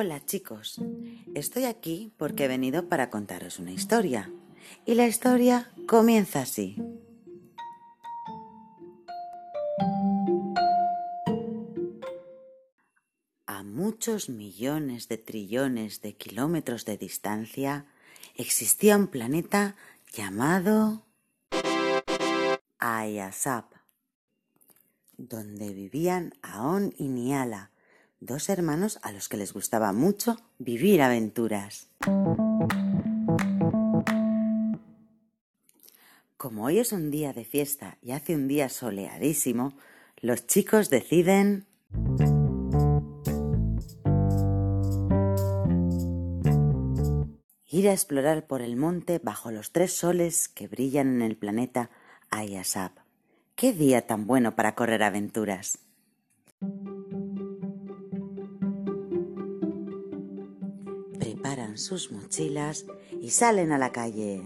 Hola 0.00 0.24
chicos, 0.24 0.80
estoy 1.34 1.64
aquí 1.64 2.12
porque 2.16 2.44
he 2.44 2.46
venido 2.46 2.88
para 2.88 3.10
contaros 3.10 3.58
una 3.58 3.72
historia. 3.72 4.30
Y 4.86 4.94
la 4.94 5.08
historia 5.08 5.72
comienza 5.88 6.42
así. 6.42 6.76
A 13.46 13.64
muchos 13.64 14.28
millones 14.28 15.08
de 15.08 15.18
trillones 15.18 16.00
de 16.00 16.14
kilómetros 16.14 16.84
de 16.84 16.96
distancia 16.96 17.86
existía 18.36 18.96
un 18.96 19.08
planeta 19.08 19.74
llamado 20.12 21.02
Ayasap, 22.78 23.72
donde 25.16 25.72
vivían 25.72 26.34
Aon 26.42 26.94
y 26.96 27.08
Niala, 27.08 27.72
dos 28.20 28.48
hermanos 28.48 28.98
a 29.02 29.12
los 29.12 29.28
que 29.28 29.36
les 29.36 29.52
gustaba 29.52 29.92
mucho 29.92 30.36
vivir 30.58 31.02
aventuras. 31.02 31.88
Como 36.36 36.64
hoy 36.64 36.78
es 36.78 36.92
un 36.92 37.10
día 37.10 37.32
de 37.32 37.44
fiesta 37.44 37.98
y 38.02 38.12
hace 38.12 38.34
un 38.34 38.48
día 38.48 38.68
soleadísimo, 38.68 39.74
los 40.20 40.46
chicos 40.46 40.90
deciden... 40.90 41.66
ir 47.70 47.88
a 47.88 47.92
explorar 47.92 48.48
por 48.48 48.60
el 48.60 48.74
monte 48.74 49.20
bajo 49.22 49.52
los 49.52 49.70
tres 49.70 49.92
soles 49.92 50.48
que 50.48 50.66
brillan 50.66 51.14
en 51.14 51.22
el 51.22 51.36
planeta 51.36 51.90
Ayasap. 52.28 52.98
¡Qué 53.54 53.72
día 53.72 54.06
tan 54.06 54.26
bueno 54.26 54.56
para 54.56 54.74
correr 54.74 55.04
aventuras! 55.04 55.87
Sus 61.76 62.12
mochilas 62.12 62.86
y 63.20 63.30
salen 63.30 63.72
a 63.72 63.78
la 63.78 63.90
calle. 63.90 64.42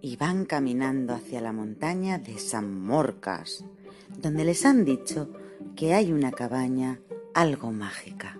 Y 0.00 0.16
van 0.16 0.44
caminando 0.44 1.14
hacia 1.14 1.40
la 1.40 1.52
montaña 1.52 2.18
de 2.18 2.38
San 2.38 2.80
Morcas, 2.80 3.64
donde 4.18 4.44
les 4.44 4.64
han 4.64 4.84
dicho 4.84 5.32
que 5.76 5.94
hay 5.94 6.12
una 6.12 6.32
cabaña 6.32 7.00
algo 7.34 7.70
mágica. 7.70 8.38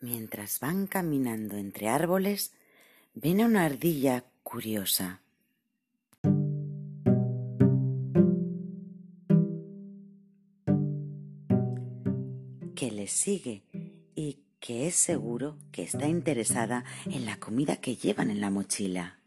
Mientras 0.00 0.60
van 0.60 0.86
caminando 0.86 1.56
entre 1.56 1.88
árboles, 1.88 2.52
ven 3.14 3.40
a 3.40 3.46
una 3.46 3.64
ardilla 3.64 4.24
curiosa. 4.42 5.20
Que 12.76 12.92
les 12.92 13.10
sigue 13.10 13.64
y 14.14 14.44
que 14.60 14.86
es 14.86 14.94
seguro 14.94 15.56
que 15.72 15.82
está 15.82 16.06
interesada 16.06 16.84
en 17.06 17.24
la 17.24 17.40
comida 17.40 17.76
que 17.78 17.96
llevan 17.96 18.30
en 18.30 18.40
la 18.40 18.50
mochila. 18.50 19.18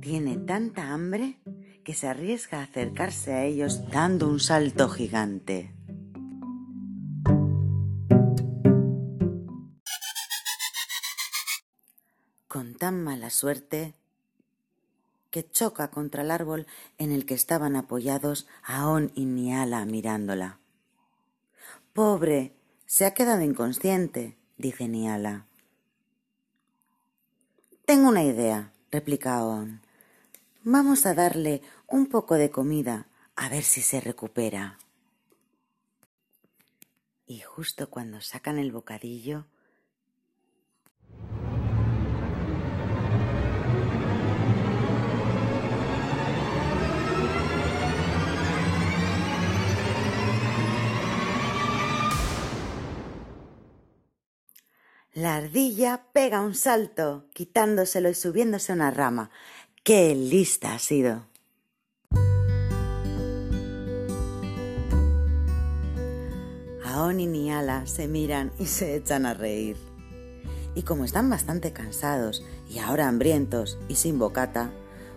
Tiene 0.00 0.36
tanta 0.38 0.92
hambre 0.94 1.38
que 1.84 1.94
se 1.94 2.06
arriesga 2.06 2.60
a 2.60 2.62
acercarse 2.62 3.32
a 3.32 3.44
ellos 3.44 3.90
dando 3.90 4.28
un 4.28 4.40
salto 4.40 4.88
gigante. 4.88 5.74
Con 12.46 12.74
tan 12.76 13.02
mala 13.02 13.30
suerte 13.30 13.94
que 15.30 15.50
choca 15.50 15.90
contra 15.90 16.22
el 16.22 16.30
árbol 16.30 16.66
en 16.98 17.10
el 17.10 17.26
que 17.26 17.34
estaban 17.34 17.74
apoyados 17.76 18.46
Aon 18.62 19.10
y 19.14 19.26
Niala 19.26 19.84
mirándola. 19.84 20.60
Pobre, 21.98 22.54
se 22.86 23.06
ha 23.06 23.12
quedado 23.12 23.42
inconsciente, 23.42 24.38
dice 24.56 24.86
Niala. 24.86 25.48
Tengo 27.86 28.08
una 28.08 28.22
idea, 28.22 28.72
replica 28.92 29.34
Aon. 29.34 29.82
Vamos 30.62 31.06
a 31.06 31.14
darle 31.14 31.60
un 31.88 32.06
poco 32.06 32.36
de 32.36 32.52
comida 32.52 33.08
a 33.34 33.48
ver 33.48 33.64
si 33.64 33.82
se 33.82 34.00
recupera. 34.00 34.78
Y 37.26 37.40
justo 37.40 37.90
cuando 37.90 38.20
sacan 38.20 38.60
el 38.60 38.70
bocadillo, 38.70 39.46
La 55.18 55.34
ardilla 55.34 56.04
pega 56.12 56.40
un 56.42 56.54
salto, 56.54 57.24
quitándoselo 57.34 58.08
y 58.08 58.14
subiéndose 58.14 58.70
a 58.70 58.76
una 58.76 58.92
rama. 58.92 59.32
¡Qué 59.82 60.14
lista 60.14 60.74
ha 60.74 60.78
sido! 60.78 61.26
Aon 66.84 67.18
y 67.18 67.26
Niala 67.26 67.88
se 67.88 68.06
miran 68.06 68.52
y 68.60 68.66
se 68.66 68.94
echan 68.94 69.26
a 69.26 69.34
reír. 69.34 69.76
Y 70.76 70.82
como 70.82 71.04
están 71.04 71.28
bastante 71.28 71.72
cansados 71.72 72.44
y 72.70 72.78
ahora 72.78 73.08
hambrientos 73.08 73.76
y 73.88 73.96
sin 73.96 74.20
bocata, 74.20 74.70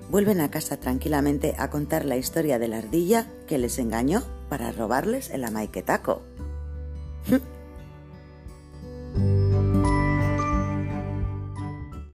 vuelven 0.10 0.42
a 0.42 0.50
casa 0.50 0.78
tranquilamente 0.78 1.54
a 1.60 1.70
contar 1.70 2.06
la 2.06 2.18
historia 2.18 2.58
de 2.58 2.70
la 2.70 2.80
ardilla 2.80 3.28
que 3.46 3.60
les 3.60 3.78
engañó 3.78 4.24
para 4.50 4.72
robarles 4.72 5.30
el 5.30 5.44
amaiquetaco. 5.44 6.24